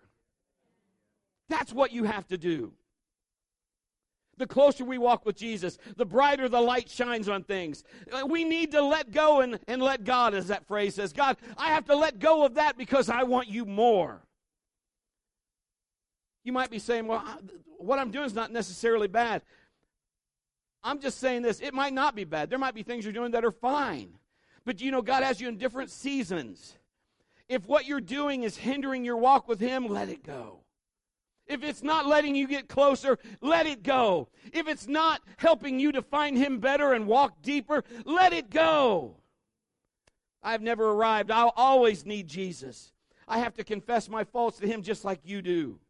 [1.49, 2.73] That's what you have to do.
[4.37, 7.83] The closer we walk with Jesus, the brighter the light shines on things.
[8.11, 11.11] Uh, we need to let go and, and let God, as that phrase says.
[11.11, 14.26] God, I have to let go of that because I want you more.
[16.47, 17.21] You might be saying, well,
[17.77, 19.41] what I'm doing is not necessarily bad.
[20.81, 21.59] I'm just saying this.
[21.59, 22.49] It might not be bad.
[22.49, 24.13] There might be things you're doing that are fine.
[24.63, 26.77] But you know, God has you in different seasons.
[27.49, 30.61] If what you're doing is hindering your walk with Him, let it go.
[31.47, 34.29] If it's not letting you get closer, let it go.
[34.53, 39.17] If it's not helping you to find Him better and walk deeper, let it go.
[40.41, 41.29] I've never arrived.
[41.29, 42.93] I'll always need Jesus.
[43.27, 45.81] I have to confess my faults to Him just like you do.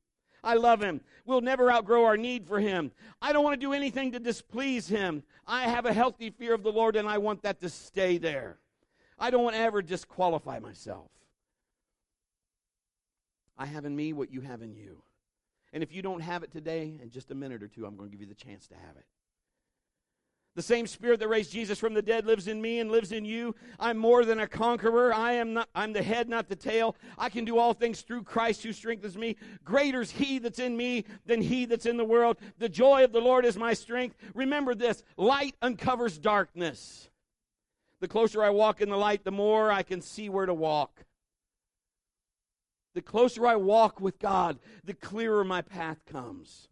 [0.47, 1.01] I love Him.
[1.25, 2.91] We'll never outgrow our need for Him.
[3.21, 5.23] I don't want to do anything to displease Him.
[5.45, 8.57] I have a healthy fear of the Lord, and I want that to stay there.
[9.19, 11.11] I don't want to ever disqualify myself.
[13.57, 15.03] I have in me what you have in you.
[15.73, 18.09] And if you don't have it today, in just a minute or two, I'm going
[18.09, 19.05] to give you the chance to have it.
[20.57, 23.25] The same spirit that raised Jesus from the dead lives in me and lives in
[23.25, 23.53] you.
[23.79, 25.13] I'm more than a conqueror.
[25.13, 26.95] I am not I'm the head, not the tail.
[27.15, 29.35] I can do all things through Christ who strengthens me.
[29.63, 32.37] Greater is he that's in me than he that's in the world.
[32.57, 34.15] The joy of the Lord is my strength.
[34.33, 37.07] Remember this, light uncovers darkness.
[38.01, 41.05] The closer I walk in the light, the more I can see where to walk.
[42.95, 46.67] The closer I walk with God, the clearer my path comes.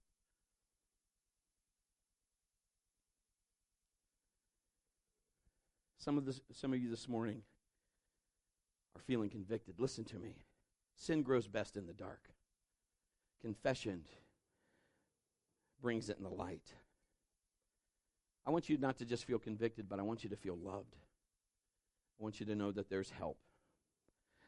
[6.06, 7.42] Some of, this, some of you this morning
[8.96, 9.80] are feeling convicted.
[9.80, 10.36] Listen to me.
[10.96, 12.30] Sin grows best in the dark.
[13.42, 14.04] Confession
[15.82, 16.62] brings it in the light.
[18.46, 20.96] I want you not to just feel convicted, but I want you to feel loved.
[22.20, 23.40] I want you to know that there's help.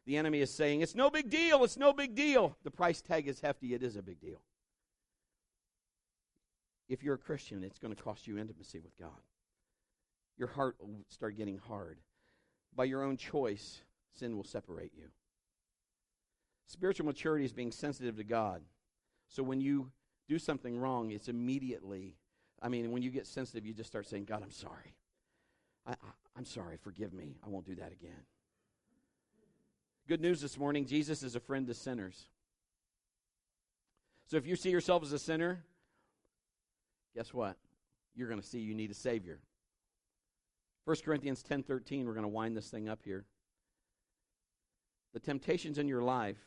[0.05, 2.55] The enemy is saying, It's no big deal, it's no big deal.
[2.65, 4.43] The price tag is hefty, it is a big deal.
[6.87, 9.09] If you're a Christian, it's going to cost you intimacy with God
[10.37, 11.99] your heart will start getting hard.
[12.75, 13.81] By your own choice,
[14.13, 15.05] sin will separate you.
[16.67, 18.61] Spiritual maturity is being sensitive to God.
[19.29, 19.91] So when you
[20.27, 22.15] do something wrong, it's immediately,
[22.61, 24.95] I mean, when you get sensitive, you just start saying, God, I'm sorry.
[25.85, 25.95] I,
[26.37, 26.77] am sorry.
[26.77, 27.37] Forgive me.
[27.45, 28.25] I won't do that again.
[30.07, 32.27] Good news this morning Jesus is a friend to sinners.
[34.27, 35.63] So if you see yourself as a sinner,
[37.15, 37.57] guess what?
[38.13, 39.39] You're going to see you need a Savior.
[40.87, 43.25] 1 Corinthians 10:13, we're going to wind this thing up here.
[45.13, 46.37] The temptations in your life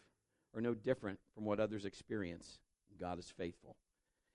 [0.55, 2.59] are no different from what others experience.
[2.98, 3.76] God is faithful.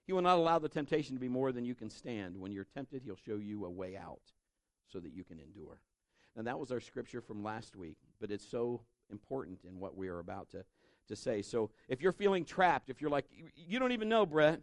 [0.05, 2.39] He will not allow the temptation to be more than you can stand.
[2.39, 4.21] When you're tempted, he'll show you a way out
[4.87, 5.79] so that you can endure.
[6.35, 10.07] And that was our scripture from last week, but it's so important in what we
[10.07, 10.65] are about to,
[11.07, 11.41] to say.
[11.41, 14.61] So if you're feeling trapped, if you're like, you don't even know, Brett,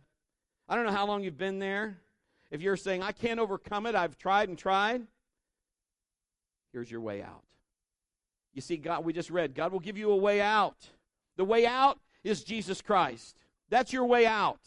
[0.69, 1.99] I don't know how long you've been there.
[2.53, 5.03] If you're saying, I can't overcome it, I've tried and tried,
[6.73, 7.43] Here's your way out.
[8.55, 10.77] You see, God, we just read, God will give you a way out.
[11.37, 13.37] The way out is Jesus Christ.
[13.71, 14.61] That's your way out.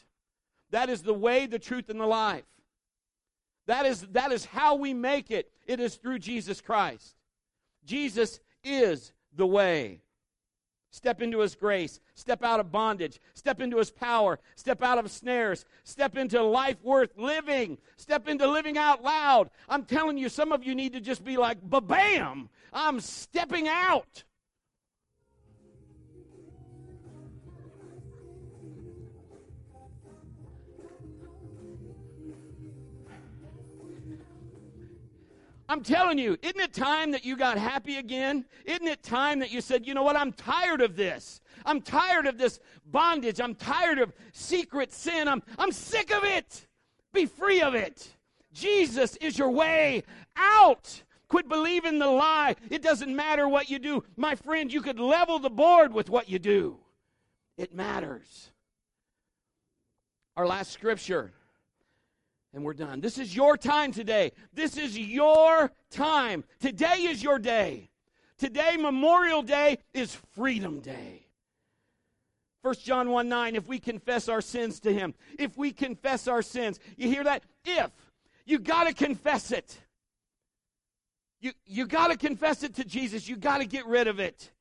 [0.72, 2.46] That is the way, the truth, and the life.
[3.68, 5.52] That is, that is how we make it.
[5.68, 7.16] It is through Jesus Christ.
[7.86, 10.02] Jesus is the way.
[10.96, 12.00] Step into his grace.
[12.14, 13.20] Step out of bondage.
[13.34, 14.40] Step into his power.
[14.56, 15.66] Step out of snares.
[15.84, 17.78] Step into life worth living.
[17.98, 19.50] Step into living out loud.
[19.68, 23.68] I'm telling you, some of you need to just be like, ba bam, I'm stepping
[23.68, 24.24] out.
[35.68, 38.46] I'm telling you, isn't it time that you got happy again?
[38.66, 41.42] Isn't it time that you said, you know what, I'm tired of this.
[41.66, 43.42] I'm tired of this bondage.
[43.42, 45.28] I'm tired of secret sin.
[45.28, 46.68] I'm, I'm sick of it.
[47.14, 48.08] Be free of it.
[48.54, 50.04] Jesus is your way
[50.36, 51.02] out.
[51.28, 52.56] Quit believing the lie.
[52.70, 54.04] It doesn't matter what you do.
[54.16, 56.78] My friend, you could level the board with what you do.
[57.58, 58.52] It matters.
[60.38, 61.32] Our last scripture
[62.56, 63.02] and we're done.
[63.02, 64.32] This is your time today.
[64.54, 66.46] This is your time.
[66.62, 67.90] Today is your day.
[68.38, 71.28] Today, Memorial Day, is Freedom Day.
[72.62, 76.42] 1 John 1 9, if we confess our sins to Him, if we confess our
[76.42, 77.44] sins, you hear that?
[77.66, 77.92] If.
[78.46, 79.78] You got to confess it.
[81.42, 83.28] You, you got to confess it to Jesus.
[83.28, 84.52] You got to get rid of it.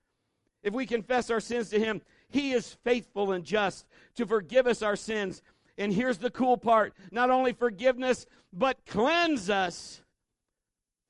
[0.65, 4.83] If we confess our sins to Him, He is faithful and just to forgive us
[4.83, 5.43] our sins
[5.77, 10.03] and here's the cool part not only forgiveness, but cleanse us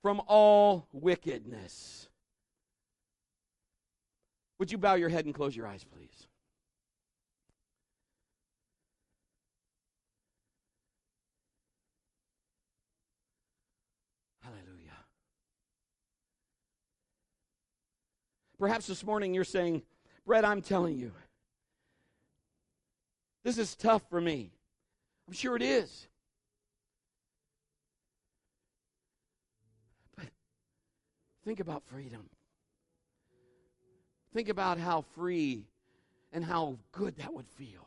[0.03, 2.09] from all wickedness.
[4.59, 6.29] Would you bow your head and close your eyes, please?
[14.41, 14.65] Hallelujah.
[18.59, 19.83] Perhaps this morning you're saying,
[20.27, 21.13] Brett, I'm telling you,
[23.45, 24.51] this is tough for me.
[25.29, 26.09] I'm sure it is.
[30.17, 30.27] But
[31.45, 32.29] think about freedom.
[34.33, 35.67] Think about how free
[36.33, 37.87] and how good that would feel.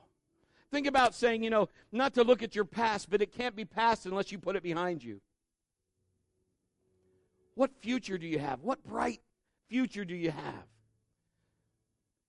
[0.72, 3.66] Think about saying, you know, not to look at your past, but it can't be
[3.66, 5.22] past unless you put it behind you.
[7.56, 8.62] What future do you have?
[8.62, 9.20] What bright
[9.68, 10.66] future do you have?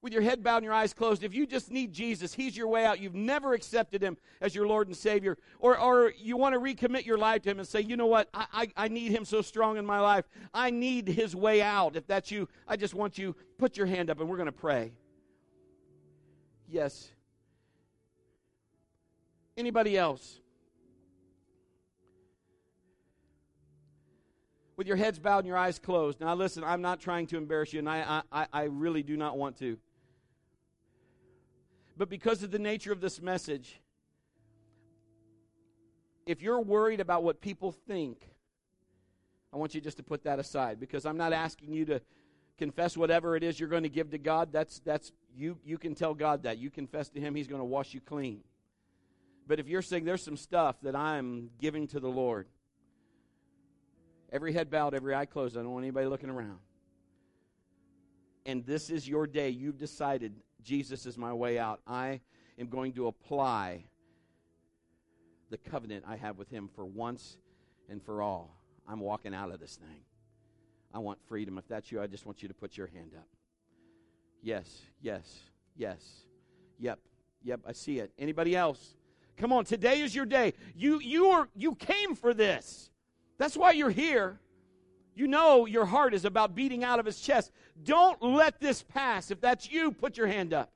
[0.01, 2.69] With your head bowed and your eyes closed, if you just need Jesus, He's your
[2.69, 3.01] way out.
[3.01, 7.05] You've never accepted Him as your Lord and Savior, or, or you want to recommit
[7.05, 9.43] your life to Him and say, you know what, I, I, I need Him so
[9.43, 10.25] strong in my life.
[10.55, 11.97] I need His way out.
[11.97, 14.53] If that's you, I just want you, put your hand up and we're going to
[14.53, 14.93] pray.
[16.69, 17.09] Yes.
[19.57, 20.39] Anybody else?
[24.77, 26.21] with your heads bowed and your eyes closed.
[26.21, 29.37] Now, listen, I'm not trying to embarrass you, and I, I, I really do not
[29.37, 29.77] want to.
[31.99, 33.81] But because of the nature of this message,
[36.25, 38.27] if you're worried about what people think,
[39.53, 42.01] I want you just to put that aside because I'm not asking you to
[42.57, 44.53] confess whatever it is you're going to give to God.
[44.53, 46.59] That's that's you you can tell God that.
[46.59, 48.45] You confess to him, he's going to wash you clean.
[49.47, 52.47] But if you're saying there's some stuff that I'm giving to the Lord,
[54.31, 55.57] Every head bowed, every eye closed.
[55.57, 56.59] I don't want anybody looking around.
[58.45, 59.51] And this is your day.
[59.51, 61.81] You've decided Jesus is my way out.
[61.87, 62.21] I
[62.59, 63.85] am going to apply
[65.51, 67.37] the covenant I have with Him for once
[67.89, 68.55] and for all.
[68.87, 70.01] I'm walking out of this thing.
[70.93, 71.59] I want freedom.
[71.59, 73.27] If that's you, I just want you to put your hand up.
[74.43, 75.41] Yes, yes,
[75.77, 76.01] yes.
[76.79, 76.99] Yep,
[77.43, 78.13] yep, I see it.
[78.19, 78.95] Anybody else?
[79.37, 80.55] Come on, today is your day.
[80.75, 82.91] You you are you came for this.
[83.37, 84.41] That's why you're here.
[85.19, 87.51] You know your heart is about beating out of his chest.
[87.83, 89.33] Don't let this pass.
[89.33, 90.71] If that's you, put your hand up.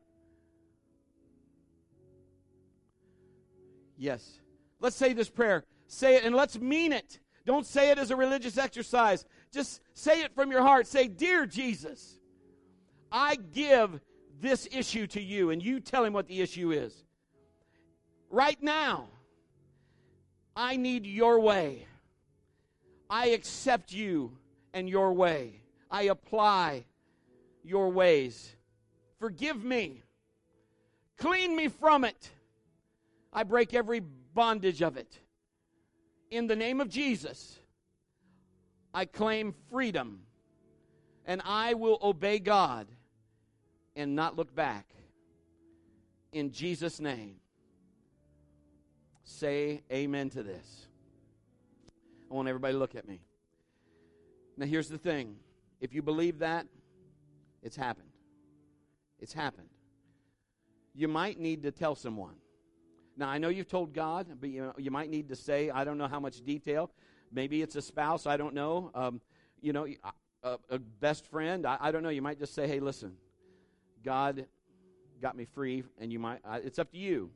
[3.97, 4.41] Yes.
[4.81, 5.63] Let's say this prayer.
[5.87, 7.21] Say it and let's mean it.
[7.47, 9.25] Don't say it as a religious exercise.
[9.53, 10.89] Just say it from your heart.
[10.89, 12.19] Say, Dear Jesus,
[13.13, 14.01] I give
[14.41, 17.05] this issue to you, and you tell him what the issue is.
[18.29, 19.07] Right now,
[20.57, 21.87] I need your way.
[23.13, 24.39] I accept you
[24.73, 25.61] and your way.
[25.91, 26.87] I apply
[27.63, 28.57] your ways.
[29.21, 30.03] Forgive me.
[31.19, 32.31] Clean me from it.
[33.31, 35.19] I break every bondage of it.
[36.31, 37.59] In the name of Jesus,
[38.95, 40.23] I claim freedom
[41.27, 42.87] and I will obey God
[43.95, 44.87] and not look back.
[46.33, 47.37] In Jesus' name,
[49.23, 50.87] say amen to this.
[52.33, 53.21] I want everybody to look at me.
[54.57, 55.37] Now, here's the thing
[55.83, 56.67] if you believe that,
[57.63, 58.09] it's happened.
[59.21, 59.69] It's happened.
[60.95, 62.37] You might need to tell someone.
[63.19, 65.85] Now, I know you've told God, but you, know, you might need to say, I
[65.85, 66.91] don't know how much detail.
[67.31, 68.91] Maybe it's a spouse, I don't know.
[68.95, 69.21] Um,
[69.61, 69.87] you know,
[70.43, 72.09] a, a best friend, I, I, don't know.
[72.09, 73.13] You might just say, hey, listen,
[74.03, 74.47] God
[75.21, 77.31] got me free, and you might, uh, it's up to you.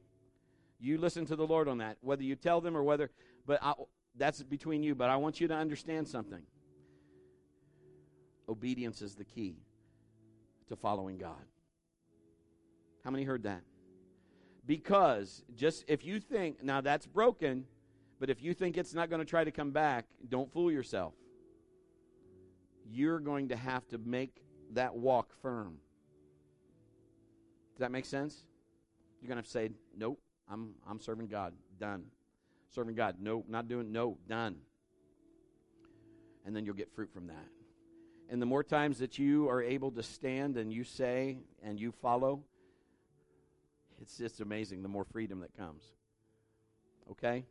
[0.78, 3.10] You listen to the Lord on that, whether you tell them or whether,
[3.46, 3.74] but I,
[4.16, 6.42] that's between you, but I want you to understand something.
[8.48, 9.56] Obedience is the key
[10.68, 11.44] to following God.
[13.04, 13.62] How many heard that?
[14.66, 17.64] Because just if you think, now that's broken,
[18.18, 21.14] but if you think it's not going to try to come back, don't fool yourself.
[22.88, 24.42] You're going to have to make
[24.72, 25.78] that walk firm.
[27.74, 28.44] Does that make sense?
[29.20, 31.52] You're going to have to say, nope, I'm, I'm serving God.
[31.78, 32.04] Done
[32.76, 33.16] serving God.
[33.18, 34.56] No, not doing, no, done.
[36.44, 37.48] And then you'll get fruit from that.
[38.28, 41.90] And the more times that you are able to stand and you say and you
[41.90, 42.42] follow,
[44.00, 45.84] it's just amazing the more freedom that comes.
[47.10, 47.46] Okay?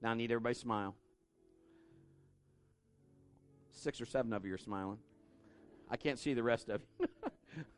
[0.00, 0.94] Now I need everybody smile.
[3.70, 4.98] Six or seven of you are smiling.
[5.90, 7.06] I can't see the rest of you.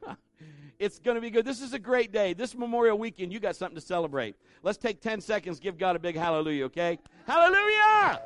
[0.81, 1.45] It's going to be good.
[1.45, 2.33] This is a great day.
[2.33, 4.35] This Memorial Weekend, you got something to celebrate.
[4.63, 6.99] Let's take 10 seconds, give God a big hallelujah, okay?
[7.27, 8.23] Hallelujah!